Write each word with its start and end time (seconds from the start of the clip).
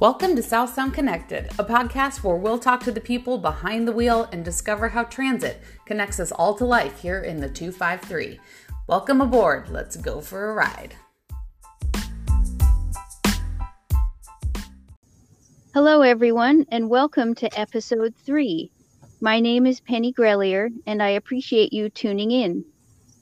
Welcome 0.00 0.36
to 0.36 0.44
South 0.44 0.74
Sound 0.74 0.94
Connected, 0.94 1.46
a 1.58 1.64
podcast 1.64 2.22
where 2.22 2.36
we'll 2.36 2.60
talk 2.60 2.84
to 2.84 2.92
the 2.92 3.00
people 3.00 3.36
behind 3.36 3.88
the 3.88 3.92
wheel 3.92 4.28
and 4.30 4.44
discover 4.44 4.90
how 4.90 5.02
transit 5.02 5.60
connects 5.86 6.20
us 6.20 6.30
all 6.30 6.54
to 6.54 6.64
life 6.64 7.00
here 7.00 7.20
in 7.20 7.40
the 7.40 7.48
253. 7.48 8.38
Welcome 8.86 9.20
aboard. 9.20 9.70
Let's 9.70 9.96
go 9.96 10.20
for 10.20 10.50
a 10.50 10.54
ride. 10.54 10.94
Hello, 15.74 16.02
everyone, 16.02 16.64
and 16.70 16.88
welcome 16.88 17.34
to 17.34 17.58
episode 17.58 18.14
three. 18.24 18.70
My 19.20 19.40
name 19.40 19.66
is 19.66 19.80
Penny 19.80 20.12
Grelier, 20.12 20.68
and 20.86 21.02
I 21.02 21.08
appreciate 21.08 21.72
you 21.72 21.90
tuning 21.90 22.30
in. 22.30 22.64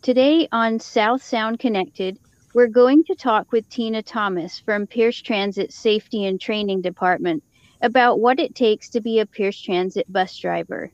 Today 0.02 0.46
on 0.52 0.78
South 0.78 1.22
Sound 1.22 1.58
Connected, 1.58 2.18
we're 2.56 2.66
going 2.66 3.04
to 3.04 3.14
talk 3.14 3.52
with 3.52 3.68
Tina 3.68 4.02
Thomas 4.02 4.58
from 4.58 4.86
Pierce 4.86 5.20
Transit 5.20 5.70
Safety 5.74 6.24
and 6.24 6.40
Training 6.40 6.80
Department 6.80 7.44
about 7.82 8.18
what 8.18 8.40
it 8.40 8.54
takes 8.54 8.88
to 8.88 9.02
be 9.02 9.18
a 9.18 9.26
Pierce 9.26 9.60
Transit 9.60 10.10
bus 10.10 10.34
driver. 10.38 10.90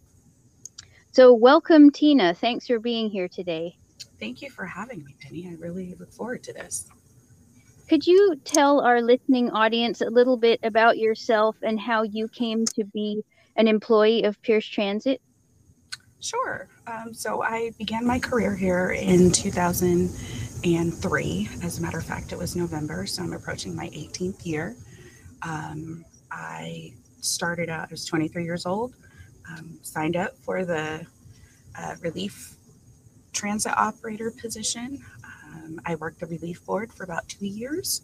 So, 1.12 1.32
welcome, 1.32 1.92
Tina. 1.92 2.34
Thanks 2.34 2.66
for 2.66 2.80
being 2.80 3.10
here 3.10 3.28
today. 3.28 3.76
Thank 4.18 4.42
you 4.42 4.50
for 4.50 4.66
having 4.66 5.04
me, 5.04 5.14
Penny. 5.20 5.46
I 5.48 5.54
really 5.54 5.94
look 6.00 6.12
forward 6.12 6.42
to 6.42 6.52
this. 6.52 6.88
Could 7.88 8.08
you 8.08 8.34
tell 8.44 8.80
our 8.80 9.00
listening 9.00 9.48
audience 9.50 10.00
a 10.00 10.10
little 10.10 10.36
bit 10.36 10.58
about 10.64 10.98
yourself 10.98 11.54
and 11.62 11.78
how 11.78 12.02
you 12.02 12.26
came 12.26 12.64
to 12.74 12.82
be 12.82 13.22
an 13.54 13.68
employee 13.68 14.24
of 14.24 14.42
Pierce 14.42 14.66
Transit? 14.66 15.22
Sure. 16.22 16.68
Um, 16.86 17.12
so 17.12 17.42
I 17.42 17.72
began 17.78 18.06
my 18.06 18.20
career 18.20 18.54
here 18.54 18.90
in 18.90 19.32
2003. 19.32 21.48
As 21.64 21.80
a 21.80 21.82
matter 21.82 21.98
of 21.98 22.04
fact, 22.04 22.30
it 22.30 22.38
was 22.38 22.54
November, 22.54 23.06
so 23.06 23.24
I'm 23.24 23.32
approaching 23.32 23.74
my 23.74 23.88
18th 23.88 24.46
year. 24.46 24.76
Um, 25.42 26.04
I 26.30 26.92
started 27.20 27.68
out, 27.68 27.88
I 27.88 27.90
was 27.90 28.04
23 28.04 28.44
years 28.44 28.66
old, 28.66 28.94
um, 29.50 29.80
signed 29.82 30.14
up 30.14 30.38
for 30.38 30.64
the 30.64 31.04
uh, 31.76 31.96
relief 32.00 32.54
transit 33.32 33.76
operator 33.76 34.30
position. 34.30 35.04
Um, 35.24 35.80
I 35.84 35.96
worked 35.96 36.20
the 36.20 36.26
relief 36.26 36.64
board 36.64 36.92
for 36.92 37.02
about 37.02 37.28
two 37.28 37.46
years 37.46 38.02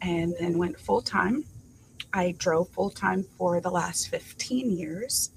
and 0.00 0.34
then 0.40 0.56
went 0.56 0.80
full 0.80 1.02
time. 1.02 1.44
I 2.14 2.34
drove 2.38 2.70
full 2.70 2.88
time 2.88 3.26
for 3.36 3.60
the 3.60 3.70
last 3.70 4.08
15 4.08 4.70
years. 4.70 5.32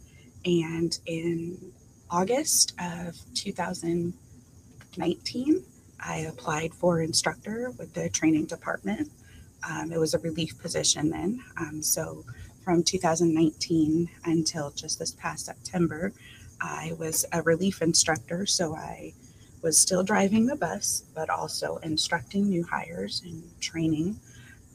And 0.45 0.97
in 1.08 1.73
August 2.09 2.73
of 2.80 3.16
2019, 3.34 5.66
I 6.00 6.20
applied 6.20 6.73
for 6.73 7.02
instructor 7.02 7.72
with 7.78 7.94
the 7.94 8.08
training 8.09 8.45
department. 8.45 9.12
Um, 9.67 9.92
it 9.92 10.00
was 10.00 10.14
a 10.14 10.20
relief 10.20 10.58
position 10.59 11.09
then. 11.09 11.44
Um, 11.58 11.81
so 11.81 12.23
from 12.64 12.84
2019 12.84 14.08
until 14.25 14.70
just 14.72 15.00
this 15.00 15.12
past 15.12 15.45
September, 15.45 16.14
I 16.62 16.94
was 17.00 17.25
a 17.34 17.42
relief 17.42 17.81
instructor. 17.81 18.45
So 18.45 18.75
I 18.75 19.14
was 19.64 19.75
still 19.78 20.03
driving 20.03 20.45
the 20.45 20.56
bus, 20.56 21.06
but 21.16 21.31
also 21.31 21.78
instructing 21.78 22.50
new 22.50 22.64
hires 22.64 23.23
and 23.25 23.44
training. 23.59 24.19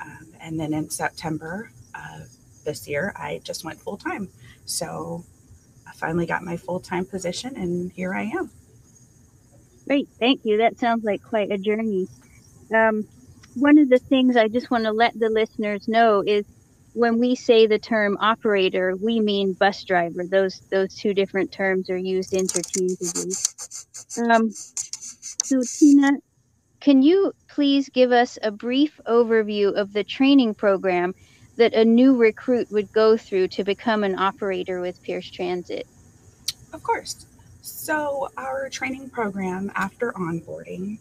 Um, 0.02 0.26
and 0.40 0.58
then 0.58 0.72
in 0.72 0.90
September 0.90 1.70
of 1.94 2.28
this 2.64 2.88
year, 2.88 3.12
I 3.16 3.40
just 3.44 3.64
went 3.64 3.80
full 3.80 3.96
time. 3.96 4.28
So 4.64 5.24
finally 6.00 6.26
got 6.26 6.42
my 6.44 6.56
full 6.58 6.80
time 6.80 7.06
position, 7.06 7.56
and 7.56 7.92
here 7.92 8.14
I 8.14 8.24
am. 8.24 8.50
Great, 9.88 10.08
thank 10.20 10.42
you. 10.44 10.58
That 10.58 10.78
sounds 10.78 11.04
like 11.04 11.22
quite 11.22 11.52
a 11.52 11.58
journey. 11.58 12.08
Um, 12.74 13.04
one 13.54 13.78
of 13.78 13.88
the 13.90 13.98
things 13.98 14.36
I 14.36 14.48
just 14.48 14.70
want 14.70 14.84
to 14.84 14.92
let 14.92 15.18
the 15.18 15.30
listeners 15.30 15.88
know 15.88 16.22
is 16.26 16.46
when 16.94 17.18
we 17.20 17.36
say 17.36 17.66
the 17.66 17.78
term 17.78 18.16
operator, 18.20 18.96
we 18.96 19.20
mean 19.20 19.54
bus 19.54 19.84
driver. 19.84 20.24
Those 20.30 20.62
those 20.70 20.94
two 20.94 21.14
different 21.14 21.52
terms 21.52 21.90
are 21.90 21.98
used 21.98 22.32
interchangeably. 22.32 23.32
Um, 24.18 24.50
so 25.42 25.62
Tina, 25.78 26.12
can 26.80 27.02
you 27.02 27.32
please 27.48 27.88
give 27.90 28.12
us 28.12 28.38
a 28.42 28.50
brief 28.50 29.00
overview 29.06 29.74
of 29.74 29.92
the 29.92 30.04
training 30.04 30.54
program 30.54 31.14
that 31.60 31.74
a 31.74 31.84
new 31.84 32.16
recruit 32.16 32.70
would 32.70 32.90
go 32.90 33.18
through 33.18 33.46
to 33.46 33.62
become 33.62 34.02
an 34.02 34.18
operator 34.18 34.80
with 34.80 35.02
Pierce 35.02 35.30
Transit? 35.30 35.86
Of 36.72 36.82
course. 36.82 37.26
So, 37.60 38.30
our 38.38 38.70
training 38.70 39.10
program 39.10 39.70
after 39.74 40.12
onboarding 40.12 41.00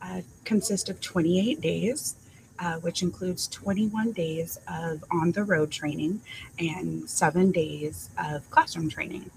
uh, 0.00 0.22
consists 0.46 0.88
of 0.88 1.02
28 1.02 1.60
days, 1.60 2.16
uh, 2.58 2.76
which 2.76 3.02
includes 3.02 3.48
21 3.48 4.12
days 4.12 4.58
of 4.66 5.04
on 5.10 5.32
the 5.32 5.44
road 5.44 5.70
training 5.70 6.22
and 6.58 7.08
seven 7.08 7.52
days 7.52 8.08
of 8.16 8.48
classroom 8.48 8.88
training. 8.88 9.30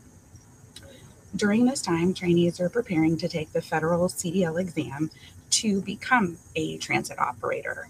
During 1.35 1.65
this 1.65 1.81
time, 1.81 2.13
trainees 2.13 2.61
are 2.61 2.69
preparing 2.69 3.17
to 3.17 3.27
take 3.27 3.51
the 3.51 3.61
federal 3.61 4.07
CDL 4.07 4.57
exam 4.57 5.11
to 5.49 5.81
become 5.81 6.37
a 6.55 6.77
transit 6.77 7.19
operator. 7.19 7.89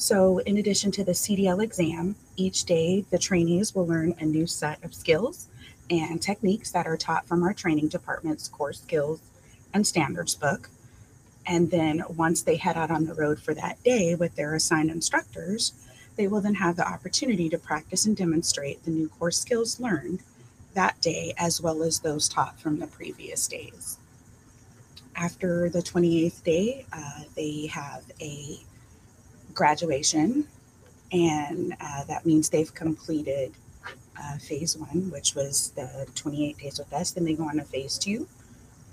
So, 0.00 0.38
in 0.38 0.56
addition 0.56 0.90
to 0.92 1.04
the 1.04 1.12
CDL 1.12 1.62
exam, 1.62 2.16
each 2.34 2.64
day 2.64 3.04
the 3.10 3.18
trainees 3.18 3.74
will 3.74 3.86
learn 3.86 4.14
a 4.18 4.24
new 4.24 4.46
set 4.46 4.82
of 4.82 4.94
skills 4.94 5.48
and 5.90 6.22
techniques 6.22 6.70
that 6.70 6.86
are 6.86 6.96
taught 6.96 7.28
from 7.28 7.42
our 7.42 7.52
training 7.52 7.88
department's 7.88 8.48
core 8.48 8.72
skills 8.72 9.20
and 9.74 9.86
standards 9.86 10.34
book. 10.34 10.70
And 11.44 11.70
then 11.70 12.02
once 12.08 12.40
they 12.40 12.56
head 12.56 12.78
out 12.78 12.90
on 12.90 13.04
the 13.04 13.12
road 13.12 13.40
for 13.40 13.52
that 13.52 13.84
day 13.84 14.14
with 14.14 14.36
their 14.36 14.54
assigned 14.54 14.90
instructors, 14.90 15.74
they 16.16 16.26
will 16.26 16.40
then 16.40 16.54
have 16.54 16.76
the 16.76 16.88
opportunity 16.88 17.50
to 17.50 17.58
practice 17.58 18.06
and 18.06 18.16
demonstrate 18.16 18.82
the 18.86 18.90
new 18.90 19.10
core 19.10 19.30
skills 19.30 19.80
learned 19.80 20.22
that 20.72 20.98
day 21.02 21.34
as 21.36 21.60
well 21.60 21.82
as 21.82 22.00
those 22.00 22.26
taught 22.26 22.58
from 22.58 22.78
the 22.78 22.86
previous 22.86 23.46
days. 23.46 23.98
After 25.14 25.68
the 25.68 25.82
28th 25.82 26.42
day, 26.42 26.86
uh, 26.90 27.24
they 27.36 27.66
have 27.66 28.04
a 28.18 28.60
graduation, 29.54 30.46
and 31.12 31.74
uh, 31.80 32.04
that 32.04 32.26
means 32.26 32.48
they've 32.50 32.74
completed 32.74 33.52
uh, 34.20 34.38
phase 34.38 34.76
one, 34.76 35.10
which 35.10 35.34
was 35.34 35.70
the 35.76 36.06
28 36.14 36.58
days 36.58 36.78
with 36.78 36.92
us. 36.92 37.12
Then 37.12 37.24
they 37.24 37.34
go 37.34 37.44
on 37.44 37.56
to 37.56 37.64
phase 37.64 37.98
two, 37.98 38.28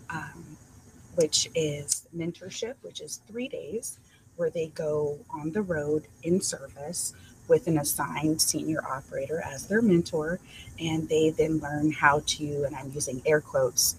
um, 0.09 0.57
which 1.16 1.50
is 1.56 2.07
mentorship, 2.16 2.75
which 2.81 3.01
is 3.01 3.22
three 3.28 3.47
days 3.47 4.00
where 4.35 4.50
they 4.50 4.67
go 4.67 5.19
on 5.31 5.51
the 5.51 5.62
road 5.62 6.07
in 6.23 6.41
service 6.41 7.13
with 7.47 7.67
an 7.67 7.78
assigned 7.78 8.41
senior 8.41 8.84
operator 8.85 9.41
as 9.41 9.67
their 9.67 9.81
mentor. 9.81 10.40
And 10.79 11.09
they 11.09 11.31
then 11.31 11.59
learn 11.59 11.91
how 11.91 12.22
to, 12.25 12.63
and 12.66 12.75
I'm 12.75 12.91
using 12.94 13.22
air 13.25 13.41
quotes, 13.41 13.96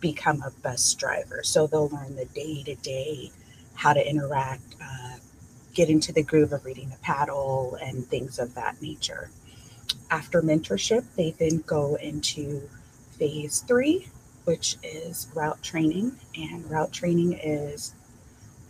become 0.00 0.42
a 0.42 0.50
bus 0.62 0.94
driver. 0.94 1.42
So 1.42 1.66
they'll 1.66 1.88
learn 1.88 2.16
the 2.16 2.26
day 2.26 2.62
to 2.64 2.74
day 2.76 3.30
how 3.74 3.92
to 3.92 4.08
interact, 4.08 4.74
uh, 4.82 5.16
get 5.76 5.90
into 5.90 6.10
the 6.10 6.22
groove 6.22 6.54
of 6.54 6.64
reading 6.64 6.88
the 6.88 6.96
paddle, 6.96 7.76
and 7.82 8.06
things 8.08 8.38
of 8.38 8.54
that 8.54 8.80
nature. 8.80 9.28
After 10.10 10.40
mentorship, 10.40 11.04
they 11.16 11.32
then 11.32 11.58
go 11.66 11.96
into 11.96 12.62
phase 13.18 13.60
three, 13.60 14.08
which 14.44 14.78
is 14.82 15.28
route 15.34 15.62
training. 15.62 16.12
And 16.34 16.68
route 16.70 16.92
training 16.92 17.34
is 17.34 17.94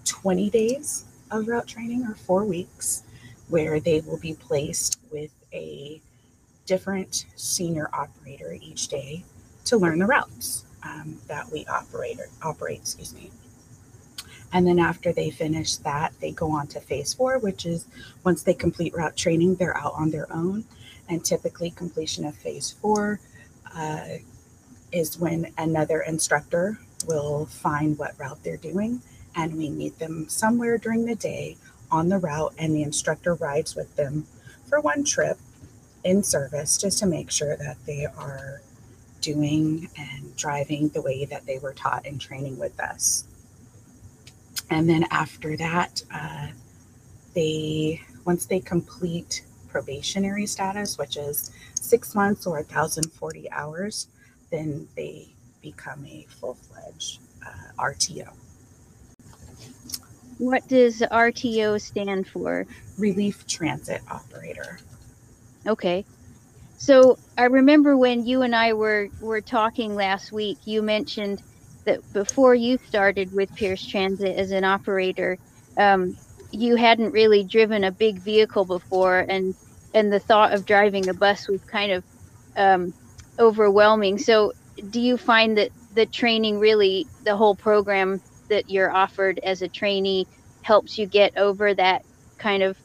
20 0.05 0.51
days 0.51 1.05
of 1.31 1.47
route 1.47 1.69
training 1.69 2.05
or 2.05 2.17
four 2.17 2.45
weeks, 2.45 3.05
where 3.49 3.79
they 3.79 4.01
will 4.01 4.19
be 4.19 4.35
placed 4.35 4.99
with 5.13 5.31
a 5.53 6.01
different 6.67 7.27
senior 7.37 7.89
operator 7.93 8.57
each 8.61 8.89
day 8.89 9.25
to 9.67 9.77
learn 9.77 10.01
the 10.01 10.07
routes 10.07 10.65
um, 10.83 11.19
that 11.29 11.51
we 11.53 11.65
operate, 11.67 12.19
operate, 12.43 12.81
excuse 12.81 13.15
me. 13.15 13.31
And 14.53 14.67
then 14.67 14.79
after 14.79 15.13
they 15.13 15.31
finish 15.31 15.77
that, 15.77 16.13
they 16.21 16.31
go 16.33 16.51
on 16.53 16.67
to 16.69 16.81
phase 16.81 17.13
four, 17.15 17.39
which 17.39 17.67
is 17.67 17.87
once 18.25 18.43
they 18.43 18.55
complete 18.55 18.95
route 18.95 19.17
training, 19.17 19.57
they're 19.57 19.77
out 19.77 19.95
on 19.95 20.11
their 20.11 20.33
own 20.33 20.65
and 21.09 21.25
typically 21.25 21.71
completion 21.71 22.25
of 22.25 22.35
phase 22.35 22.73
four 22.81 23.21
uh, 23.75 24.07
is 24.93 25.19
when 25.19 25.53
another 25.59 26.01
instructor 26.01 26.79
will 27.07 27.47
find 27.47 27.99
what 27.99 28.19
route 28.19 28.43
they're 28.43 28.57
doing 28.57 29.01
and 29.35 29.57
we 29.57 29.69
meet 29.69 29.99
them 29.99 30.29
somewhere 30.29 30.79
during 30.79 31.05
the 31.05 31.15
day 31.15 31.57
on 31.91 32.09
the 32.09 32.19
route 32.19 32.55
and 32.59 32.75
the 32.75 32.83
instructor 32.83 33.35
rides 33.35 33.77
with 33.77 33.95
them 33.97 34.27
for 34.69 34.81
one 34.81 35.05
trip 35.05 35.39
in 36.05 36.23
service 36.23 36.79
just 36.79 36.99
to 36.99 37.07
make 37.07 37.31
sure 37.31 37.57
that 37.57 37.77
they 37.87 38.07
are 38.07 38.61
doing 39.21 39.89
and 39.97 40.37
driving 40.37 40.89
the 40.91 41.03
way 41.03 41.25
that 41.25 41.47
they 41.47 41.59
were 41.59 41.73
taught 41.73 42.07
in 42.07 42.19
training 42.19 42.59
with 42.59 42.79
us. 42.81 43.25
And 44.71 44.89
then 44.89 45.07
after 45.11 45.57
that, 45.57 46.03
uh, 46.13 46.49
they 47.35 48.03
once 48.25 48.47
they 48.47 48.61
complete 48.61 49.45
probationary 49.69 50.47
status, 50.47 50.99
which 50.99 51.17
is 51.17 51.53
six 51.75 52.15
months 52.15 52.47
or 52.47 52.55
1,040 52.55 53.51
hours, 53.51 54.09
then 54.51 54.89
they 54.97 55.29
become 55.61 56.05
a 56.07 56.27
full 56.41 56.55
fledged 56.55 57.21
uh, 57.47 57.83
RTO. 57.83 58.29
What 60.39 60.67
does 60.69 61.01
RTO 61.01 61.81
stand 61.81 62.27
for? 62.29 62.67
Relief 62.99 63.47
Transit 63.47 64.03
Operator. 64.11 64.79
Okay. 65.67 66.05
So 66.79 67.19
I 67.39 67.45
remember 67.45 67.97
when 67.97 68.27
you 68.27 68.43
and 68.43 68.55
I 68.55 68.75
were 68.75 69.09
were 69.21 69.41
talking 69.41 69.95
last 69.95 70.31
week, 70.33 70.59
you 70.65 70.83
mentioned 70.83 71.43
that 71.87 72.13
before 72.13 72.55
you 72.55 72.79
started 72.87 73.33
with 73.33 73.55
Pierce 73.55 73.85
Transit 73.87 74.37
as 74.37 74.51
an 74.51 74.65
operator, 74.65 75.39
um, 75.79 76.17
you 76.53 76.77
hadn't 76.77 77.13
really 77.13 77.45
driven 77.45 77.85
a 77.85 77.91
big 77.91 78.19
vehicle 78.21 78.65
before, 78.65 79.25
and 79.29 79.55
and 79.95 80.13
the 80.13 80.21
thought 80.21 80.53
of 80.53 80.67
driving 80.67 81.09
a 81.09 81.15
bus 81.15 81.49
was 81.49 81.63
kind 81.65 81.93
of 81.93 82.05
um, 82.57 82.95
overwhelming. 83.39 84.19
So, 84.19 84.53
do 84.91 85.01
you 85.01 85.17
find 85.17 85.57
that 85.59 85.71
the 85.95 86.07
training 86.07 86.59
really, 86.59 87.07
the 87.25 87.37
whole 87.37 87.55
program 87.55 88.21
that 88.49 88.71
you're 88.71 88.93
offered 88.93 89.41
as 89.43 89.63
a 89.63 89.69
trainee, 89.69 90.27
helps 90.63 90.99
you 90.99 91.07
get 91.07 91.37
over 91.39 91.73
that 91.75 92.05
kind 92.39 92.63
of 92.63 92.77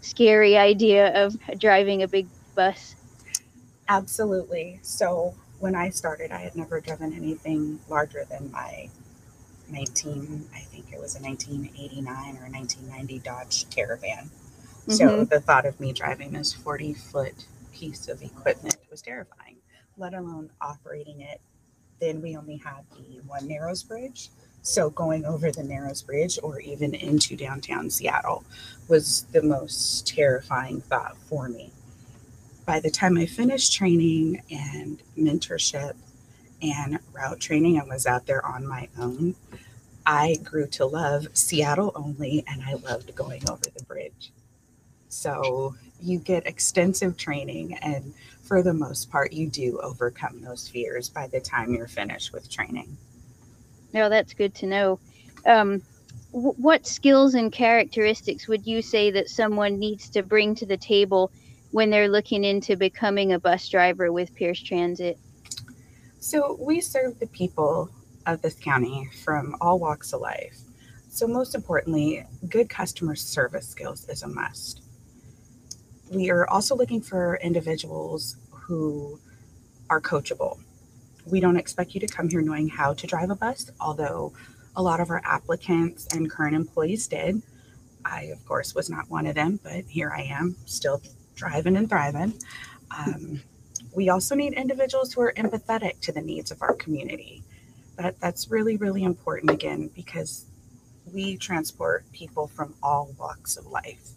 scary 0.00 0.56
idea 0.56 1.24
of 1.24 1.36
driving 1.58 2.02
a 2.02 2.08
big 2.08 2.26
bus? 2.54 2.96
Absolutely. 3.88 4.80
So 4.82 5.34
when 5.58 5.74
I 5.74 5.90
started, 5.90 6.30
I 6.30 6.38
had 6.38 6.56
never 6.56 6.80
driven 6.80 7.12
anything 7.12 7.80
larger 7.88 8.24
than 8.28 8.50
my 8.50 8.88
19, 9.70 10.48
I 10.54 10.60
think 10.60 10.92
it 10.92 11.00
was 11.00 11.16
a 11.16 11.22
1989 11.22 12.06
or 12.36 12.50
1990 12.50 13.18
Dodge 13.20 13.68
Caravan. 13.70 14.30
Mm-hmm. 14.86 14.92
So 14.92 15.24
the 15.24 15.40
thought 15.40 15.66
of 15.66 15.80
me 15.80 15.92
driving 15.92 16.32
this 16.32 16.52
40 16.52 16.94
foot 16.94 17.46
piece 17.72 18.08
of 18.08 18.22
equipment 18.22 18.76
was 18.90 19.02
terrifying, 19.02 19.56
let 19.96 20.14
alone 20.14 20.50
operating 20.60 21.20
it. 21.20 21.40
Then 22.00 22.20
we 22.22 22.36
only 22.36 22.58
had 22.58 22.84
the 22.92 23.20
one 23.26 23.48
Narrows 23.48 23.82
Bridge. 23.82 24.30
So 24.62 24.90
going 24.90 25.24
over 25.24 25.50
the 25.50 25.62
Narrows 25.62 26.02
Bridge 26.02 26.38
or 26.42 26.60
even 26.60 26.94
into 26.94 27.36
downtown 27.36 27.88
Seattle 27.90 28.44
was 28.88 29.26
the 29.32 29.42
most 29.42 30.06
terrifying 30.06 30.80
thought 30.80 31.16
for 31.16 31.48
me. 31.48 31.72
By 32.66 32.80
the 32.80 32.90
time 32.90 33.16
I 33.16 33.26
finished 33.26 33.72
training 33.72 34.42
and 34.50 35.00
mentorship 35.16 35.94
and 36.60 36.98
route 37.12 37.38
training 37.40 37.78
and 37.78 37.88
was 37.88 38.06
out 38.06 38.26
there 38.26 38.44
on 38.44 38.66
my 38.66 38.88
own, 38.98 39.36
I 40.04 40.36
grew 40.42 40.66
to 40.68 40.86
love 40.86 41.28
Seattle 41.32 41.92
only 41.94 42.44
and 42.48 42.62
I 42.64 42.74
loved 42.74 43.14
going 43.14 43.48
over 43.48 43.62
the 43.76 43.84
bridge. 43.84 44.32
So 45.08 45.76
you 46.00 46.18
get 46.18 46.46
extensive 46.46 47.16
training, 47.16 47.74
and 47.74 48.12
for 48.42 48.62
the 48.62 48.74
most 48.74 49.10
part, 49.10 49.32
you 49.32 49.48
do 49.48 49.80
overcome 49.80 50.42
those 50.42 50.68
fears 50.68 51.08
by 51.08 51.26
the 51.28 51.40
time 51.40 51.72
you're 51.72 51.88
finished 51.88 52.32
with 52.32 52.50
training. 52.50 52.96
No, 53.92 54.08
that's 54.08 54.34
good 54.34 54.54
to 54.56 54.66
know. 54.66 54.98
Um, 55.46 55.82
what 56.32 56.86
skills 56.86 57.34
and 57.34 57.50
characteristics 57.50 58.46
would 58.46 58.66
you 58.66 58.82
say 58.82 59.10
that 59.12 59.30
someone 59.30 59.78
needs 59.78 60.10
to 60.10 60.22
bring 60.22 60.54
to 60.56 60.66
the 60.66 60.76
table 60.76 61.30
when 61.70 61.90
they're 61.90 62.08
looking 62.08 62.44
into 62.44 62.76
becoming 62.76 63.32
a 63.32 63.38
bus 63.38 63.68
driver 63.68 64.12
with 64.12 64.34
Pierce 64.34 64.62
Transit? 64.62 65.18
So, 66.18 66.56
we 66.60 66.80
serve 66.80 67.18
the 67.18 67.26
people 67.28 67.90
of 68.26 68.42
this 68.42 68.54
county 68.54 69.08
from 69.24 69.56
all 69.60 69.78
walks 69.78 70.12
of 70.12 70.20
life. 70.20 70.58
So, 71.08 71.26
most 71.26 71.54
importantly, 71.54 72.24
good 72.48 72.68
customer 72.68 73.14
service 73.14 73.68
skills 73.68 74.08
is 74.08 74.22
a 74.22 74.28
must. 74.28 74.82
We 76.10 76.30
are 76.30 76.48
also 76.48 76.76
looking 76.76 77.00
for 77.00 77.38
individuals 77.42 78.36
who 78.50 79.20
are 79.90 80.00
coachable 80.00 80.58
we 81.26 81.40
don't 81.40 81.56
expect 81.56 81.94
you 81.94 82.00
to 82.00 82.06
come 82.06 82.28
here 82.28 82.40
knowing 82.40 82.68
how 82.68 82.94
to 82.94 83.06
drive 83.06 83.30
a 83.30 83.34
bus, 83.34 83.70
although 83.80 84.32
a 84.76 84.82
lot 84.82 85.00
of 85.00 85.10
our 85.10 85.20
applicants 85.24 86.06
and 86.14 86.30
current 86.30 86.54
employees 86.54 87.06
did. 87.08 87.42
I, 88.04 88.24
of 88.24 88.44
course, 88.46 88.74
was 88.74 88.88
not 88.88 89.10
one 89.10 89.26
of 89.26 89.34
them, 89.34 89.58
but 89.62 89.84
here 89.88 90.12
I 90.16 90.22
am, 90.22 90.54
still 90.66 91.02
driving 91.36 91.76
and 91.76 91.88
thriving. 91.88 92.34
Um, 92.96 93.40
we 93.94 94.08
also 94.08 94.34
need 94.34 94.54
individuals 94.54 95.12
who 95.12 95.20
are 95.20 95.32
empathetic 95.36 96.00
to 96.00 96.12
the 96.12 96.20
needs 96.20 96.50
of 96.50 96.60
our 96.62 96.74
community. 96.74 97.44
That, 97.96 98.18
that's 98.20 98.50
really, 98.50 98.76
really 98.76 99.04
important 99.04 99.50
again 99.50 99.90
because 99.94 100.46
we 101.12 101.36
transport 101.36 102.04
people 102.12 102.48
from 102.48 102.74
all 102.82 103.14
walks 103.18 103.56
of 103.56 103.66
life. 103.66 104.10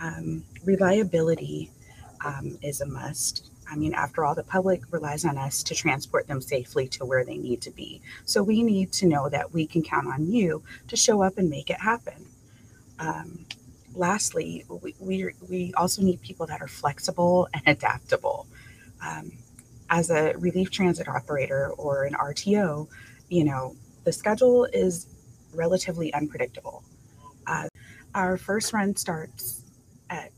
Um, 0.00 0.44
reliability 0.64 1.70
um, 2.24 2.58
is 2.62 2.80
a 2.80 2.86
must. 2.86 3.50
I 3.70 3.76
mean, 3.76 3.94
after 3.94 4.24
all, 4.24 4.34
the 4.34 4.42
public 4.42 4.82
relies 4.90 5.24
on 5.24 5.38
us 5.38 5.62
to 5.64 5.74
transport 5.74 6.26
them 6.26 6.40
safely 6.40 6.88
to 6.88 7.04
where 7.04 7.24
they 7.24 7.36
need 7.36 7.60
to 7.62 7.70
be. 7.70 8.00
So 8.24 8.42
we 8.42 8.62
need 8.62 8.92
to 8.94 9.06
know 9.06 9.28
that 9.28 9.52
we 9.52 9.66
can 9.66 9.82
count 9.82 10.06
on 10.06 10.30
you 10.30 10.62
to 10.88 10.96
show 10.96 11.22
up 11.22 11.38
and 11.38 11.48
make 11.48 11.70
it 11.70 11.80
happen. 11.80 12.26
Um, 12.98 13.46
lastly, 13.94 14.64
we, 14.68 14.94
we, 14.98 15.30
we, 15.48 15.74
also 15.74 16.02
need 16.02 16.20
people 16.22 16.46
that 16.46 16.60
are 16.60 16.68
flexible 16.68 17.48
and 17.54 17.62
adaptable. 17.66 18.46
Um, 19.04 19.32
as 19.90 20.10
a 20.10 20.34
relief 20.38 20.70
transit 20.70 21.08
operator 21.08 21.70
or 21.76 22.04
an 22.04 22.14
RTO, 22.14 22.88
you 23.28 23.44
know, 23.44 23.76
the 24.04 24.12
schedule 24.12 24.64
is 24.64 25.06
relatively 25.54 26.12
unpredictable. 26.14 26.82
Uh, 27.46 27.68
our 28.14 28.36
first 28.36 28.72
run 28.72 28.96
starts 28.96 29.62
at 30.08 30.32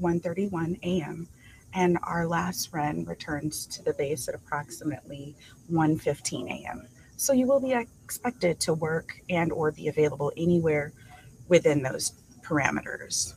1:31 0.00 0.78
a.m 0.82 1.28
and 1.76 1.98
our 2.02 2.26
last 2.26 2.72
run 2.72 3.04
returns 3.04 3.66
to 3.66 3.82
the 3.82 3.92
base 3.92 4.28
at 4.28 4.34
approximately 4.34 5.36
1:15 5.70 6.50
a.m. 6.50 6.88
So 7.16 7.32
you 7.34 7.46
will 7.46 7.60
be 7.60 7.72
expected 7.72 8.58
to 8.60 8.72
work 8.72 9.20
and 9.28 9.52
or 9.52 9.70
be 9.72 9.88
available 9.88 10.32
anywhere 10.36 10.92
within 11.48 11.82
those 11.82 12.12
parameters. 12.46 13.34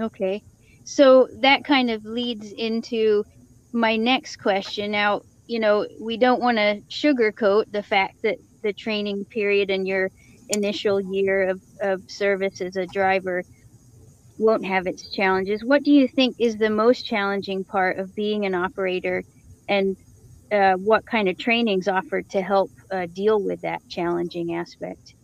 Okay. 0.00 0.42
So 0.84 1.28
that 1.40 1.64
kind 1.64 1.90
of 1.90 2.04
leads 2.04 2.52
into 2.52 3.24
my 3.72 3.96
next 3.96 4.36
question. 4.36 4.90
Now, 4.90 5.22
you 5.46 5.58
know, 5.60 5.86
we 6.00 6.16
don't 6.16 6.40
want 6.40 6.58
to 6.58 6.80
sugarcoat 6.90 7.70
the 7.72 7.82
fact 7.82 8.14
that 8.22 8.38
the 8.62 8.72
training 8.72 9.24
period 9.26 9.70
and 9.70 9.86
your 9.86 10.10
initial 10.50 11.00
year 11.00 11.48
of, 11.48 11.60
of 11.82 12.02
service 12.08 12.60
as 12.60 12.76
a 12.76 12.86
driver 12.86 13.42
won't 14.38 14.64
have 14.66 14.86
its 14.86 15.08
challenges. 15.10 15.64
What 15.64 15.82
do 15.82 15.90
you 15.90 16.06
think 16.08 16.36
is 16.38 16.56
the 16.56 16.70
most 16.70 17.06
challenging 17.06 17.64
part 17.64 17.98
of 17.98 18.14
being 18.14 18.44
an 18.44 18.54
operator, 18.54 19.24
and 19.68 19.96
uh, 20.52 20.74
what 20.74 21.06
kind 21.06 21.28
of 21.28 21.38
trainings 21.38 21.88
offered 21.88 22.28
to 22.30 22.42
help 22.42 22.70
uh, 22.90 23.06
deal 23.12 23.42
with 23.42 23.62
that 23.62 23.82
challenging 23.88 24.54
aspect? 24.54 25.14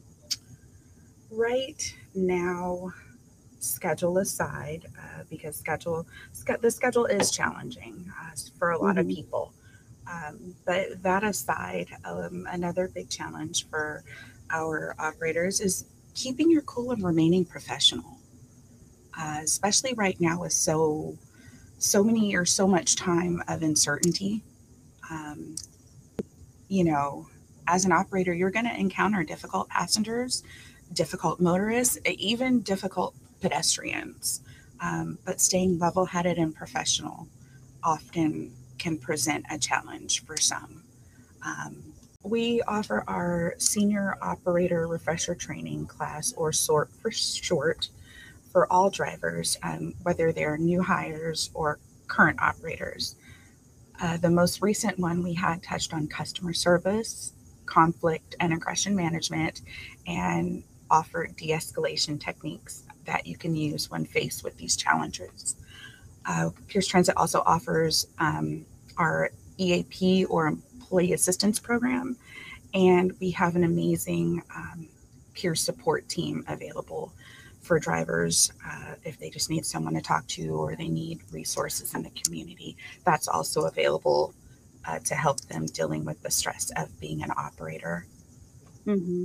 Right 1.33 1.95
now, 2.15 2.93
schedule 3.59 4.19
aside, 4.19 4.87
uh, 4.99 5.25
because 5.31 5.57
schedule 5.57 6.07
the 6.61 6.71
schedule 6.71 7.07
is 7.07 7.31
challenging 7.31 8.13
uh, 8.21 8.31
for 8.59 8.71
a 8.73 8.79
lot 8.79 8.97
mm-hmm. 8.97 8.99
of 8.99 9.09
people. 9.09 9.53
Um, 10.11 10.55
but 10.67 11.03
that 11.03 11.25
aside, 11.25 11.89
um, 12.05 12.47
another 12.51 12.89
big 12.89 13.09
challenge 13.09 13.69
for 13.69 14.05
our 14.51 14.95
operators 14.99 15.61
is 15.61 15.87
keeping 16.15 16.51
your 16.51 16.63
cool 16.63 16.91
and 16.91 17.03
remaining 17.03 17.45
professional 17.45 18.19
uh, 19.19 19.41
especially 19.43 19.95
right 19.95 20.21
now 20.21 20.41
with 20.41 20.53
so 20.53 21.17
so 21.79 22.05
many 22.05 22.35
or 22.37 22.45
so 22.45 22.67
much 22.67 22.95
time 22.95 23.43
of 23.49 23.63
uncertainty. 23.63 24.43
Um, 25.11 25.57
you 26.69 26.85
know, 26.85 27.27
as 27.67 27.85
an 27.85 27.93
operator, 27.93 28.33
you're 28.33 28.53
going 28.53 28.67
to 28.69 28.79
encounter 28.79 29.25
difficult 29.25 29.69
passengers, 29.69 30.45
difficult 30.95 31.41
motorists, 31.41 31.99
even 32.07 32.61
difficult 32.61 33.15
pedestrians. 33.41 34.43
Um, 34.81 35.19
but 35.25 35.41
staying 35.41 35.79
level 35.79 36.07
headed 36.07 36.39
and 36.39 36.55
professional 36.55 37.29
often 37.85 38.53
can 38.79 38.99
present 38.99 39.45
a 39.51 39.59
challenge 39.59 40.25
for 40.25 40.37
some. 40.37 40.83
Um, 41.45 41.93
we 42.25 42.63
offer 42.63 43.05
our 43.09 43.55
senior 43.59 44.17
operator 44.23 44.87
refresher 44.87 45.35
training 45.35 45.87
class, 45.87 46.33
or 46.37 46.53
SORT 46.53 46.91
for 47.01 47.11
short, 47.11 47.89
for 48.53 48.71
all 48.73 48.91
drivers, 48.91 49.59
um, 49.63 49.95
whether 50.03 50.33
they're 50.33 50.59
new 50.59 50.83
hires 50.83 51.51
or 51.55 51.79
current 52.07 52.41
operators. 52.41 53.17
Uh, 54.01 54.17
the 54.17 54.31
most 54.31 54.63
recent 54.63 54.99
one 54.99 55.23
we 55.23 55.35
had 55.35 55.63
touched 55.63 55.95
on 55.95 56.07
customer 56.07 56.53
service, 56.53 57.33
conflict 57.67 58.35
and 58.41 58.53
aggression 58.53 58.95
management, 58.95 59.63
and 60.07 60.63
offered 60.93 61.35
de 61.37 61.49
escalation 61.49 62.21
techniques 62.21 62.85
that 63.05 63.27
you 63.27 63.37
can 63.37 63.57
use 63.57 63.91
when 63.91 64.05
faced 64.05 64.45
with 64.45 64.57
these 64.59 64.77
challenges. 64.77 65.57
Uh, 66.27 66.51
Pierce 66.69 66.87
Transit 66.87 67.17
also 67.17 67.43
offers 67.45 68.07
um, 68.19 68.65
our 68.97 69.31
EAP 69.59 70.27
or 70.27 70.47
Employee 70.47 71.15
Assistance 71.15 71.59
Program, 71.59 72.17
and 72.75 73.13
we 73.21 73.31
have 73.31 73.57
an 73.57 73.65
amazing 73.65 74.43
um, 74.55 74.87
peer 75.35 75.55
support 75.55 76.09
team 76.09 76.45
available 76.47 77.13
for 77.63 77.79
drivers 77.79 78.53
uh, 78.69 78.95
if 79.05 79.19
they 79.19 79.31
just 79.31 79.49
need 79.49 79.65
someone 79.65 79.95
to 79.95 80.01
talk 80.01 80.27
to 80.27 80.51
or 80.51 80.77
they 80.77 80.89
need 80.89 81.21
resources 81.33 81.95
in 81.95 82.03
the 82.03 82.11
community. 82.11 82.77
That's 83.05 83.29
also 83.29 83.63
available 83.63 84.35
uh, 84.85 84.99
to 85.01 85.15
help 85.15 85.41
them 85.43 85.67
dealing 85.67 86.05
with 86.05 86.23
the 86.23 86.31
stress 86.31 86.71
of 86.77 87.01
being 87.01 87.23
an 87.23 87.31
operator. 87.37 88.07
Mm-hmm. 88.87 89.25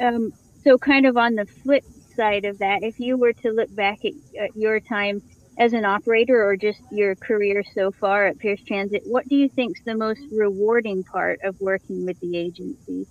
Um, 0.00 0.32
so, 0.64 0.78
kind 0.78 1.06
of 1.06 1.16
on 1.16 1.34
the 1.34 1.46
flip 1.46 1.84
side 2.16 2.44
of 2.44 2.58
that, 2.58 2.82
if 2.82 2.98
you 2.98 3.16
were 3.16 3.32
to 3.34 3.50
look 3.50 3.74
back 3.74 4.04
at, 4.04 4.12
at 4.38 4.56
your 4.56 4.80
time 4.80 5.22
as 5.58 5.74
an 5.74 5.84
operator 5.84 6.42
or 6.42 6.56
just 6.56 6.80
your 6.90 7.14
career 7.14 7.62
so 7.74 7.90
far 7.90 8.26
at 8.26 8.38
Pierce 8.38 8.62
Transit, 8.66 9.02
what 9.04 9.28
do 9.28 9.36
you 9.36 9.48
think 9.48 9.76
is 9.78 9.84
the 9.84 9.94
most 9.94 10.20
rewarding 10.32 11.04
part 11.04 11.38
of 11.44 11.60
working 11.60 12.06
with 12.06 12.18
the 12.20 12.36
agency? 12.36 13.06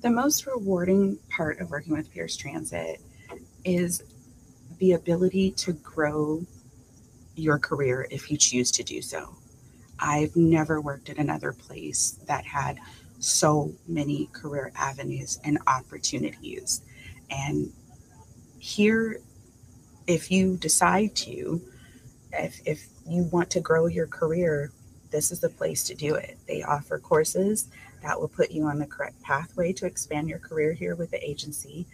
The 0.00 0.10
most 0.10 0.46
rewarding 0.46 1.18
part 1.28 1.60
of 1.60 1.70
working 1.70 1.92
with 1.92 2.10
Pierce 2.10 2.36
Transit 2.36 3.00
is 3.64 4.02
the 4.78 4.92
ability 4.92 5.50
to 5.52 5.72
grow 5.74 6.46
your 7.34 7.58
career 7.58 8.06
if 8.10 8.30
you 8.30 8.36
choose 8.36 8.70
to 8.72 8.82
do 8.82 9.02
so. 9.02 9.34
I've 9.98 10.36
never 10.36 10.80
worked 10.80 11.10
at 11.10 11.18
another 11.18 11.52
place 11.52 12.18
that 12.26 12.44
had 12.44 12.78
so 13.18 13.72
many 13.86 14.26
career 14.32 14.72
avenues 14.76 15.38
and 15.44 15.58
opportunities. 15.66 16.82
And 17.30 17.72
here, 18.58 19.20
if 20.06 20.30
you 20.30 20.56
decide 20.56 21.14
to, 21.16 21.60
if, 22.32 22.60
if 22.64 22.86
you 23.06 23.24
want 23.24 23.50
to 23.50 23.60
grow 23.60 23.86
your 23.86 24.06
career, 24.06 24.72
this 25.10 25.30
is 25.30 25.40
the 25.40 25.48
place 25.48 25.84
to 25.84 25.94
do 25.94 26.14
it. 26.14 26.38
They 26.46 26.62
offer 26.62 26.98
courses 26.98 27.68
that 28.02 28.18
will 28.18 28.28
put 28.28 28.50
you 28.50 28.64
on 28.64 28.78
the 28.78 28.86
correct 28.86 29.20
pathway 29.22 29.72
to 29.74 29.86
expand 29.86 30.28
your 30.28 30.38
career 30.38 30.72
here 30.72 30.94
with 30.94 31.10
the 31.10 31.28
agency, 31.28 31.86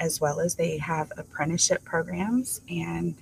as 0.00 0.20
well 0.20 0.40
as 0.40 0.54
they 0.54 0.78
have 0.78 1.12
apprenticeship 1.16 1.84
programs 1.84 2.60
and 2.68 3.14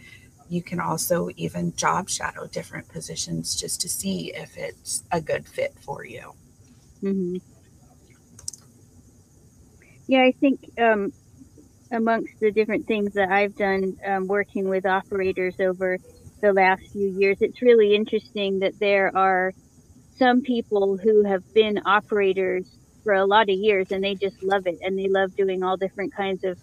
you 0.49 0.63
can 0.63 0.81
also 0.81 1.29
even 1.37 1.75
job 1.77 2.09
shadow 2.09 2.47
different 2.47 2.89
positions 2.89 3.55
just 3.55 3.81
to 3.83 3.89
see 3.89 4.33
if 4.35 4.57
it's 4.57 5.03
a 5.13 5.21
good 5.21 5.47
fit 5.47 5.75
for 5.81 6.05
you. 6.05 6.33
Mm-hmm. 7.03 7.37
Yeah, 10.07 10.23
I 10.23 10.33
think 10.41 10.61
um, 10.79 11.13
amongst 11.93 12.41
the 12.41 12.53
different 12.53 12.87
things 12.87 13.15
that 13.15 13.31
I've 13.31 13.57
done 13.57 13.97
um, 14.07 14.27
working 14.29 14.69
with 14.69 14.87
operators 14.87 15.57
over 15.61 15.99
the 16.43 16.53
last 16.53 16.83
few 16.93 17.09
years, 17.09 17.39
it's 17.41 17.63
really 17.63 17.95
interesting 17.95 18.61
that 18.61 18.79
there 18.81 19.17
are 19.17 19.53
some 20.19 20.43
people 20.43 20.97
who 20.99 21.25
have 21.25 21.43
been 21.55 21.81
operators 21.87 22.69
for 23.05 23.15
a 23.15 23.27
lot 23.27 23.45
of 23.51 23.57
years 23.57 23.91
and 23.93 24.05
they 24.05 24.15
just 24.15 24.43
love 24.43 24.67
it 24.67 24.79
and 24.83 24.99
they 24.99 25.09
love 25.09 25.35
doing 25.37 25.63
all 25.63 25.77
different 25.77 26.15
kinds 26.15 26.45
of 26.45 26.59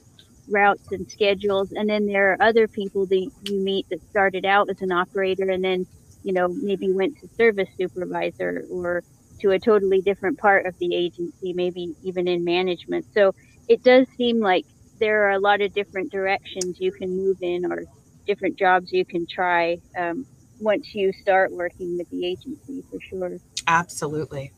routes 0.49 0.91
and 0.91 1.09
schedules. 1.09 1.71
And 1.71 1.89
then 1.89 2.05
there 2.07 2.33
are 2.33 2.43
other 2.43 2.67
people 2.67 3.05
that 3.07 3.31
you 3.43 3.59
meet 3.61 3.87
that 3.89 4.01
started 4.09 4.45
out 4.45 4.69
as 4.69 4.81
an 4.81 4.91
operator 4.91 5.49
and 5.49 5.63
then, 5.63 5.87
you 6.23 6.33
know, 6.33 6.47
maybe 6.49 6.91
went 6.91 7.19
to 7.19 7.29
service 7.37 7.69
supervisor 7.77 8.65
or 8.71 9.03
to 9.41 9.51
a 9.51 9.59
totally 9.59 10.01
different 10.01 10.37
part 10.39 10.65
of 10.65 10.75
the 10.79 10.95
agency, 10.95 11.53
maybe 11.53 11.95
even 12.03 12.27
in 12.27 12.43
management. 12.43 13.05
So 13.13 13.31
it 13.67 13.83
does 13.83 14.05
seem 14.17 14.39
like 14.39 14.65
there 14.99 15.27
are 15.27 15.31
a 15.31 15.39
lot 15.39 15.61
of 15.61 15.73
different 15.73 16.11
directions 16.11 16.77
you 16.79 16.91
can 16.91 17.15
move 17.17 17.37
in 17.41 17.65
or 17.65 17.83
different 18.25 18.57
jobs 18.57 18.87
you 18.91 19.05
can 19.05 19.25
try 19.29 19.77
um, 19.97 20.25
once 20.59 20.87
you 20.93 21.11
start 21.21 21.51
working 21.51 21.97
with 21.97 22.07
the 22.09 22.25
agency 22.25 22.83
for 22.89 22.99
sure. 23.09 23.37
Absolutely. 23.67 24.53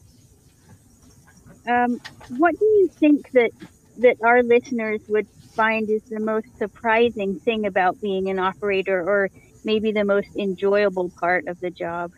Um, 1.68 2.00
what 2.30 2.58
do 2.60 2.66
you 2.66 2.90
think 3.00 3.26
that 3.34 3.52
that 3.98 4.18
our 4.24 4.44
listeners 4.44 5.02
would 5.08 5.28
find 5.56 5.90
is 5.90 6.02
the 6.10 6.20
most 6.20 6.46
surprising 6.60 7.40
thing 7.46 7.66
about 7.66 8.00
being 8.00 8.30
an 8.30 8.40
operator 8.40 9.02
or 9.02 9.30
maybe 9.64 9.92
the 9.92 10.06
most 10.06 10.28
enjoyable 10.38 11.12
part 11.20 11.48
of 11.48 11.58
the 11.60 11.72
job? 11.72 12.12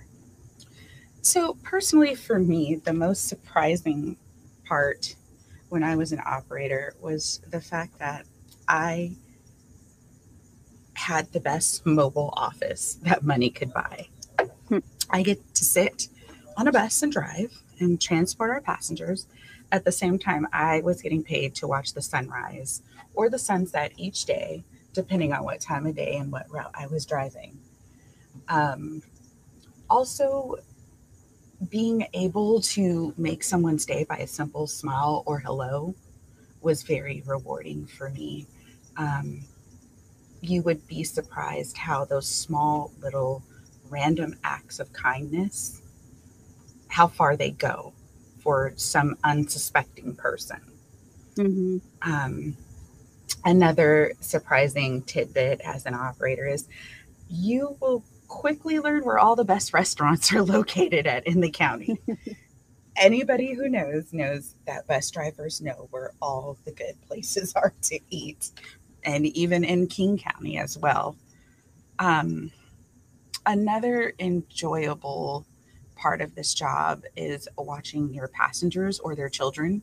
So, 1.29 1.53
personally, 1.62 2.15
for 2.15 2.39
me, 2.39 2.81
the 2.83 2.91
most 2.91 3.27
surprising 3.27 4.17
part 4.65 5.15
when 5.69 5.83
I 5.83 5.95
was 5.95 6.12
an 6.12 6.24
operator 6.25 6.95
was 7.00 7.39
the 7.51 7.62
fact 7.62 8.00
that 8.00 8.25
I 8.67 9.15
had 10.95 11.31
the 11.31 11.39
best 11.39 11.86
mobile 11.86 12.33
office 12.36 12.98
that 13.03 13.24
money 13.24 13.51
could 13.51 13.71
buy. 13.71 14.07
Hmm. 14.69 14.79
I 15.12 15.21
get 15.21 15.53
to 15.53 15.63
sit 15.63 16.07
on 16.57 16.67
a 16.67 16.71
bus 16.71 17.03
and 17.03 17.12
drive 17.12 17.62
and 17.77 18.01
transport 18.01 18.50
our 18.50 18.62
passengers. 18.62 19.27
At 19.71 19.86
the 19.86 19.91
same 19.91 20.17
time, 20.17 20.48
I 20.51 20.81
was 20.81 21.00
getting 21.00 21.21
paid 21.21 21.53
to 21.57 21.67
watch 21.67 21.93
the 21.93 22.01
sunrise 22.01 22.81
or 23.13 23.29
the 23.29 23.38
sunset 23.38 23.91
each 23.98 24.25
day, 24.25 24.63
depending 24.93 25.31
on 25.33 25.43
what 25.43 25.62
time 25.62 25.86
of 25.86 25.95
day 25.95 26.15
and 26.15 26.31
what 26.31 26.50
route 26.50 26.71
I 26.74 26.88
was 26.88 27.05
driving. 27.05 27.59
Um, 28.48 29.03
also, 29.91 30.55
being 31.67 32.07
able 32.13 32.61
to 32.61 33.13
make 33.17 33.43
someone's 33.43 33.85
day 33.85 34.05
by 34.05 34.17
a 34.17 34.27
simple 34.27 34.67
smile 34.67 35.23
or 35.25 35.39
hello 35.39 35.93
was 36.61 36.83
very 36.83 37.21
rewarding 37.25 37.85
for 37.85 38.09
me. 38.09 38.47
Um, 38.95 39.41
you 40.41 40.61
would 40.63 40.87
be 40.87 41.03
surprised 41.03 41.77
how 41.77 42.05
those 42.05 42.27
small 42.27 42.91
little 43.01 43.43
random 43.89 44.35
acts 44.43 44.79
of 44.79 44.91
kindness 44.93 45.81
how 46.87 47.07
far 47.07 47.35
they 47.35 47.51
go 47.51 47.93
for 48.39 48.73
some 48.75 49.17
unsuspecting 49.23 50.15
person 50.15 50.61
mm-hmm. 51.35 51.77
um, 52.09 52.55
another 53.45 54.13
surprising 54.19 55.01
tidbit 55.03 55.59
as 55.61 55.85
an 55.85 55.93
operator 55.93 56.47
is 56.47 56.67
you 57.29 57.75
will 57.79 58.03
quickly 58.29 58.79
learn 58.79 59.03
where 59.03 59.19
all 59.19 59.36
the 59.36 59.43
best 59.43 59.74
restaurants 59.74 60.31
are 60.31 60.41
located 60.41 61.05
at 61.05 61.27
in 61.27 61.41
the 61.41 61.50
county. 61.50 62.00
Anybody 62.95 63.53
who 63.53 63.67
knows 63.67 64.13
knows 64.13 64.55
that 64.65 64.88
bus 64.88 65.12
drivers 65.12 65.62
know 65.62 65.88
where 65.91 66.13
all 66.21 66.57
the 66.65 66.71
good 66.71 66.95
places 67.07 67.53
are 67.55 67.74
to 67.83 68.00
eat, 68.09 68.51
and 69.03 69.25
even 69.25 69.63
in 69.63 69.88
King 69.88 70.17
County 70.17 70.57
as 70.57 70.77
well. 70.77 71.17
Um, 71.98 72.51
another 73.45 74.13
enjoyable 74.19 75.45
part 75.95 76.21
of 76.21 76.33
this 76.36 76.53
job 76.53 77.03
is 77.15 77.48
watching 77.57 78.13
your 78.13 78.29
passengers 78.29 79.00
or 79.00 79.15
their 79.15 79.29
children 79.29 79.81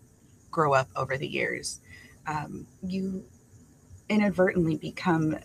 grow 0.51 0.73
up 0.73 0.89
over 0.97 1.19
the 1.19 1.29
years. 1.29 1.81
Um, 2.27 2.67
you 2.83 3.25
inadvertently 4.09 4.77
become 4.77 5.37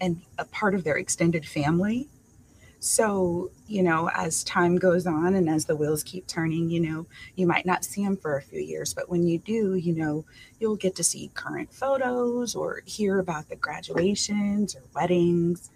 an, 0.00 0.22
a 0.38 0.44
part 0.46 0.74
of 0.74 0.84
their 0.84 0.96
extended 0.96 1.46
family. 1.46 2.08
So, 2.78 3.50
you 3.66 3.82
know, 3.82 4.10
as 4.14 4.44
time 4.44 4.76
goes 4.76 5.06
on 5.06 5.34
and 5.34 5.48
as 5.48 5.64
the 5.64 5.74
wheels 5.74 6.04
keep 6.04 6.26
turning, 6.26 6.70
you 6.70 6.80
know, 6.80 7.06
you 7.34 7.46
might 7.46 7.66
not 7.66 7.84
see 7.84 8.04
them 8.04 8.16
for 8.16 8.36
a 8.36 8.42
few 8.42 8.60
years, 8.60 8.94
but 8.94 9.08
when 9.08 9.26
you 9.26 9.38
do, 9.38 9.74
you 9.74 9.94
know, 9.94 10.24
you'll 10.60 10.76
get 10.76 10.94
to 10.96 11.04
see 11.04 11.30
current 11.34 11.72
photos 11.72 12.54
or 12.54 12.82
hear 12.84 13.18
about 13.18 13.48
the 13.48 13.56
graduations 13.56 14.76
or 14.76 14.82
weddings, 14.94 15.70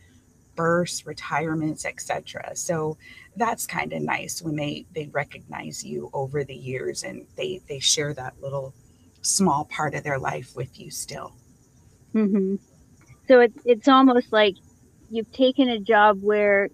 births, 0.54 1.06
retirements, 1.06 1.84
etc. 1.86 2.54
So 2.54 2.98
that's 3.34 3.66
kind 3.66 3.92
of 3.92 4.02
nice 4.02 4.42
when 4.42 4.56
they 4.56 4.86
they 4.94 5.08
recognize 5.08 5.82
you 5.84 6.10
over 6.12 6.44
the 6.44 6.54
years 6.54 7.02
and 7.02 7.26
they 7.36 7.62
they 7.66 7.78
share 7.78 8.12
that 8.14 8.34
little 8.42 8.74
small 9.22 9.64
part 9.64 9.94
of 9.94 10.04
their 10.04 10.18
life 10.18 10.54
with 10.54 10.78
you 10.78 10.90
still. 10.90 11.32
Mm-hmm. 12.14 12.56
So 13.26 13.40
it's 13.40 13.58
it's 13.64 13.88
almost 13.88 14.32
like 14.32 14.56
you've 15.08 15.32
taken 15.32 15.68
a 15.68 15.78
job 15.78 16.22
where 16.22 16.68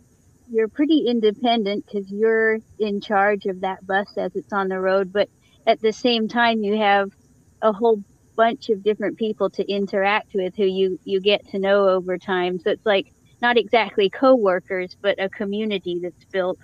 you're 0.51 0.69
pretty 0.69 1.07
independent 1.07 1.85
because 1.87 2.11
you're 2.11 2.59
in 2.79 3.01
charge 3.01 3.47
of 3.47 3.61
that 3.63 3.87
bus 3.87 4.07
as 4.17 4.35
it's 4.35 4.53
on 4.53 4.69
the 4.69 4.79
road, 4.79 5.13
but 5.13 5.29
at 5.67 5.81
the 5.81 5.93
same 5.93 6.29
time 6.29 6.63
you 6.63 6.77
have 6.79 7.11
a 7.63 7.73
whole 7.73 8.03
bunch 8.37 8.69
of 8.69 8.85
different 8.85 9.17
people 9.17 9.49
to 9.51 9.65
interact 9.71 10.33
with 10.35 10.55
who 10.57 10.65
you 10.65 10.99
you 11.05 11.21
get 11.21 11.47
to 11.49 11.59
know 11.59 11.89
over 11.89 12.19
time. 12.19 12.59
So 12.61 12.71
it's 12.71 12.87
like 12.87 13.13
not 13.43 13.57
exactly 13.57 14.11
co-workers, 14.11 14.97
but 15.01 15.21
a 15.21 15.29
community 15.29 15.99
that's 16.03 16.25
built 16.33 16.59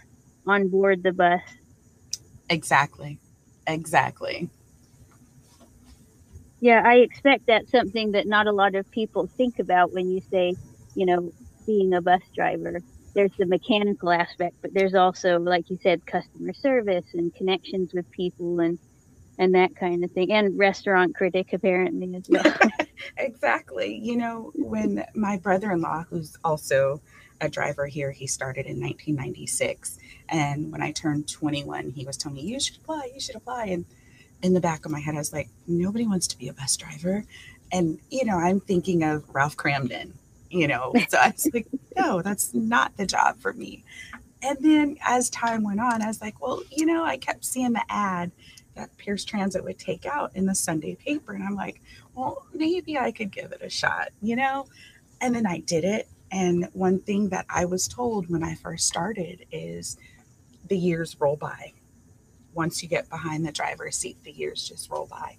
on 0.46 0.68
board 0.68 1.02
the 1.02 1.12
bus. 1.12 1.40
Exactly. 2.48 3.18
Exactly. 3.66 4.50
Yeah, 6.60 6.82
I 6.84 6.96
expect 6.96 7.46
that's 7.46 7.70
something 7.70 8.12
that 8.12 8.26
not 8.26 8.46
a 8.46 8.52
lot 8.52 8.74
of 8.74 8.88
people 8.90 9.28
think 9.36 9.58
about 9.58 9.92
when 9.92 10.10
you 10.10 10.20
say, 10.30 10.54
you 10.94 11.06
know, 11.06 11.32
being 11.66 11.92
a 11.94 12.00
bus 12.00 12.22
driver. 12.34 12.80
There's 13.14 13.32
the 13.38 13.46
mechanical 13.46 14.10
aspect, 14.10 14.56
but 14.62 14.72
there's 14.72 14.94
also, 14.94 15.38
like 15.38 15.68
you 15.70 15.78
said, 15.82 16.06
customer 16.06 16.52
service 16.54 17.04
and 17.14 17.34
connections 17.34 17.92
with 17.92 18.10
people 18.10 18.60
and 18.60 18.78
and 19.38 19.54
that 19.54 19.74
kind 19.74 20.04
of 20.04 20.10
thing, 20.10 20.30
and 20.30 20.58
restaurant 20.58 21.14
critic 21.14 21.52
apparently 21.54 22.14
as 22.14 22.28
well. 22.28 22.54
exactly. 23.16 23.96
You 23.96 24.16
know, 24.16 24.52
when 24.54 25.04
my 25.14 25.38
brother-in-law, 25.38 26.04
who's 26.10 26.36
also 26.44 27.00
a 27.40 27.48
driver 27.48 27.86
here, 27.86 28.10
he 28.12 28.26
started 28.26 28.66
in 28.66 28.78
1996, 28.78 29.98
and 30.28 30.70
when 30.70 30.82
I 30.82 30.92
turned 30.92 31.28
21, 31.28 31.90
he 31.90 32.04
was 32.04 32.16
telling 32.18 32.36
me, 32.36 32.42
"You 32.42 32.60
should 32.60 32.76
apply. 32.76 33.10
You 33.14 33.20
should 33.20 33.36
apply." 33.36 33.66
And 33.66 33.86
in 34.42 34.54
the 34.54 34.60
back 34.60 34.84
of 34.84 34.90
my 34.90 35.00
head, 35.00 35.14
I 35.14 35.18
was 35.18 35.32
like, 35.32 35.48
nobody 35.66 36.06
wants 36.06 36.26
to 36.28 36.38
be 36.38 36.48
a 36.48 36.52
bus 36.52 36.76
driver. 36.76 37.24
And, 37.70 37.98
you 38.10 38.24
know, 38.24 38.36
I'm 38.36 38.60
thinking 38.60 39.02
of 39.02 39.24
Ralph 39.32 39.56
Kramden, 39.56 40.12
you 40.52 40.68
know, 40.68 40.92
so 41.08 41.18
I 41.18 41.30
was 41.30 41.48
like, 41.52 41.66
no, 41.96 42.20
that's 42.20 42.52
not 42.52 42.96
the 42.96 43.06
job 43.06 43.40
for 43.40 43.52
me. 43.54 43.84
And 44.42 44.58
then 44.60 44.98
as 45.02 45.30
time 45.30 45.62
went 45.62 45.80
on, 45.80 46.02
I 46.02 46.08
was 46.08 46.20
like, 46.20 46.40
well, 46.40 46.62
you 46.70 46.84
know, 46.84 47.04
I 47.04 47.16
kept 47.16 47.44
seeing 47.44 47.72
the 47.72 47.84
ad 47.88 48.32
that 48.74 48.96
Pierce 48.98 49.24
Transit 49.24 49.64
would 49.64 49.78
take 49.78 50.04
out 50.04 50.34
in 50.34 50.46
the 50.46 50.54
Sunday 50.54 50.94
paper. 50.94 51.32
And 51.32 51.42
I'm 51.42 51.54
like, 51.54 51.80
well, 52.14 52.46
maybe 52.52 52.98
I 52.98 53.12
could 53.12 53.30
give 53.30 53.52
it 53.52 53.62
a 53.62 53.70
shot, 53.70 54.08
you 54.20 54.36
know? 54.36 54.66
And 55.20 55.34
then 55.34 55.46
I 55.46 55.60
did 55.60 55.84
it. 55.84 56.08
And 56.30 56.68
one 56.72 57.00
thing 57.00 57.28
that 57.30 57.46
I 57.48 57.64
was 57.64 57.86
told 57.86 58.30
when 58.30 58.42
I 58.42 58.54
first 58.54 58.86
started 58.86 59.46
is 59.52 59.96
the 60.68 60.76
years 60.76 61.16
roll 61.20 61.36
by. 61.36 61.72
Once 62.54 62.82
you 62.82 62.88
get 62.88 63.08
behind 63.08 63.46
the 63.46 63.52
driver's 63.52 63.96
seat, 63.96 64.22
the 64.24 64.32
years 64.32 64.68
just 64.68 64.90
roll 64.90 65.06
by. 65.06 65.36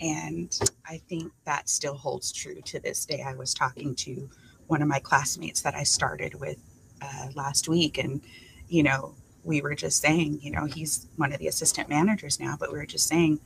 And 0.00 0.56
I 0.86 0.98
think 1.08 1.32
that 1.44 1.68
still 1.68 1.96
holds 1.96 2.32
true 2.32 2.60
to 2.62 2.80
this 2.80 3.04
day. 3.04 3.22
I 3.22 3.34
was 3.34 3.52
talking 3.52 3.94
to 3.96 4.30
one 4.68 4.82
of 4.82 4.88
my 4.88 5.00
classmates 5.00 5.62
that 5.62 5.74
I 5.74 5.82
started 5.82 6.38
with 6.40 6.58
uh, 7.02 7.28
last 7.34 7.68
week, 7.68 7.98
and, 7.98 8.22
you 8.68 8.82
know, 8.82 9.14
we 9.44 9.60
were 9.60 9.74
just 9.74 10.00
saying, 10.00 10.38
you 10.42 10.50
know, 10.50 10.66
he's 10.66 11.06
one 11.16 11.32
of 11.32 11.38
the 11.38 11.48
assistant 11.48 11.88
managers 11.88 12.38
now, 12.38 12.56
but 12.58 12.70
we 12.70 12.78
were 12.78 12.86
just 12.86 13.08
saying, 13.08 13.40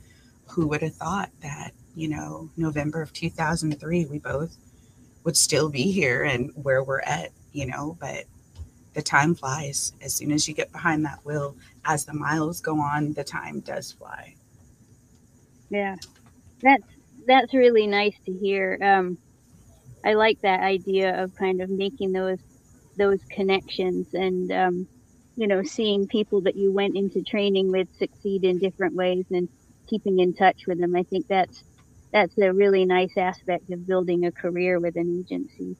who 0.47 0.67
would 0.67 0.81
have 0.81 0.95
thought 0.95 1.29
that, 1.41 1.71
you 1.95 2.09
know, 2.09 2.49
November 2.57 3.01
of 3.01 3.13
2003, 3.13 4.05
we 4.05 4.19
both 4.19 4.57
would 5.23 5.37
still 5.37 5.69
be 5.69 5.91
here 5.91 6.23
and 6.23 6.51
where 6.55 6.83
we're 6.83 7.01
at, 7.01 7.29
you 7.53 7.65
know, 7.65 7.97
but 7.99 8.25
the 8.93 9.01
time 9.01 9.35
flies. 9.35 9.93
As 10.01 10.13
soon 10.13 10.31
as 10.31 10.47
you 10.47 10.53
get 10.53 10.71
behind 10.71 11.05
that 11.05 11.19
wheel, 11.25 11.55
as 11.85 12.05
the 12.05 12.13
miles 12.13 12.61
go 12.61 12.79
on, 12.79 13.13
the 13.13 13.23
time 13.23 13.61
does 13.61 13.91
fly. 13.91 14.35
Yeah, 15.69 15.95
that's 16.61 16.83
that's 17.25 17.53
really 17.53 17.87
nice 17.87 18.15
to 18.25 18.33
hear. 18.33 18.77
Um, 18.81 19.17
I 20.03 20.13
like 20.13 20.41
that 20.41 20.59
idea 20.59 21.23
of 21.23 21.35
kind 21.35 21.61
of 21.61 21.69
making 21.69 22.11
those 22.11 22.39
those 22.97 23.19
connections 23.31 24.13
and 24.13 24.51
um, 24.51 24.87
you 25.35 25.47
know 25.47 25.63
seeing 25.63 26.07
people 26.07 26.41
that 26.41 26.55
you 26.55 26.71
went 26.71 26.95
into 26.95 27.23
training 27.23 27.71
with 27.71 27.87
succeed 27.97 28.43
in 28.43 28.59
different 28.59 28.95
ways 28.95 29.25
and 29.31 29.49
keeping 29.87 30.19
in 30.19 30.33
touch 30.33 30.67
with 30.67 30.79
them. 30.79 30.95
I 30.95 31.03
think 31.03 31.27
that's 31.27 31.63
that's 32.11 32.37
a 32.37 32.53
really 32.53 32.85
nice 32.85 33.17
aspect 33.17 33.71
of 33.71 33.87
building 33.87 34.25
a 34.25 34.31
career 34.31 34.79
with 34.79 34.95
an 34.95 35.19
agency. 35.19 35.75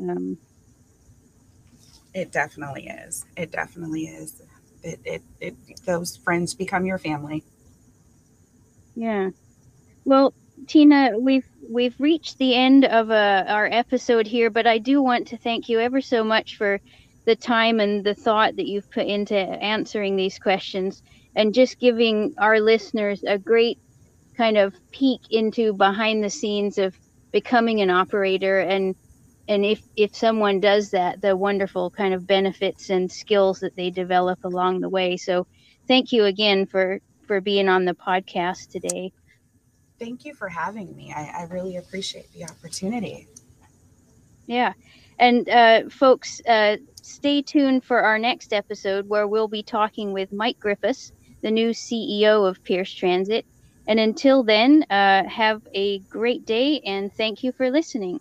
Um, 0.00 0.38
it 2.12 2.32
definitely 2.32 2.88
is. 2.88 3.24
It 3.36 3.52
definitely 3.52 4.06
is. 4.06 4.42
It, 4.82 5.00
it, 5.04 5.22
it, 5.40 5.54
those 5.84 6.16
friends 6.16 6.54
become 6.54 6.86
your 6.86 6.98
family. 6.98 7.44
Yeah. 8.94 9.30
Well, 10.04 10.32
Tina, 10.66 11.18
we've 11.18 11.46
we've 11.68 11.96
reached 11.98 12.38
the 12.38 12.54
end 12.54 12.84
of 12.84 13.10
uh, 13.10 13.44
our 13.48 13.66
episode 13.66 14.26
here, 14.26 14.50
but 14.50 14.66
I 14.66 14.78
do 14.78 15.02
want 15.02 15.28
to 15.28 15.38
thank 15.38 15.68
you 15.68 15.80
ever 15.80 16.00
so 16.00 16.24
much 16.24 16.56
for 16.56 16.80
the 17.26 17.36
time 17.36 17.80
and 17.80 18.04
the 18.04 18.14
thought 18.14 18.56
that 18.56 18.66
you've 18.66 18.90
put 18.90 19.06
into 19.06 19.36
answering 19.36 20.16
these 20.16 20.38
questions 20.38 21.02
and 21.34 21.54
just 21.54 21.78
giving 21.78 22.34
our 22.38 22.60
listeners 22.60 23.22
a 23.26 23.38
great 23.38 23.78
kind 24.36 24.56
of 24.58 24.74
peek 24.92 25.20
into 25.30 25.72
behind 25.74 26.22
the 26.22 26.30
scenes 26.30 26.78
of 26.78 26.94
becoming 27.32 27.80
an 27.80 27.90
operator 27.90 28.60
and 28.60 28.94
and 29.48 29.64
if 29.64 29.82
if 29.96 30.14
someone 30.14 30.60
does 30.60 30.90
that 30.90 31.20
the 31.20 31.36
wonderful 31.36 31.90
kind 31.90 32.14
of 32.14 32.26
benefits 32.26 32.90
and 32.90 33.10
skills 33.10 33.60
that 33.60 33.76
they 33.76 33.90
develop 33.90 34.38
along 34.44 34.80
the 34.80 34.88
way. 34.88 35.16
So 35.16 35.46
thank 35.88 36.12
you 36.12 36.24
again 36.24 36.66
for 36.66 37.00
for 37.26 37.40
being 37.40 37.68
on 37.68 37.84
the 37.84 37.94
podcast 37.94 38.68
today 38.70 39.12
thank 39.98 40.24
you 40.24 40.34
for 40.34 40.48
having 40.48 40.94
me. 40.96 41.12
I, 41.14 41.40
I 41.40 41.42
really 41.44 41.76
appreciate 41.76 42.32
the 42.32 42.44
opportunity. 42.44 43.28
Yeah. 44.46 44.72
And 45.18 45.48
uh, 45.48 45.88
folks 45.88 46.40
uh, 46.46 46.76
stay 47.02 47.42
tuned 47.42 47.84
for 47.84 48.00
our 48.00 48.18
next 48.18 48.52
episode 48.52 49.08
where 49.08 49.26
we'll 49.26 49.48
be 49.48 49.62
talking 49.62 50.12
with 50.12 50.32
mike 50.32 50.58
Griffus 50.60 51.12
the 51.42 51.50
new 51.50 51.70
ceo 51.70 52.48
of 52.48 52.62
pierce 52.64 52.92
transit. 52.92 53.44
And 53.88 54.00
until 54.00 54.42
then, 54.42 54.84
uh, 54.90 55.28
have 55.28 55.62
a 55.74 56.00
great 56.10 56.44
day 56.44 56.80
and 56.80 57.12
thank 57.12 57.44
you 57.44 57.52
for 57.52 57.70
listening. 57.70 58.20